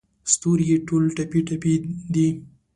[0.31, 1.73] ستوري ټول ټپې، ټپي
[2.13, 2.27] دی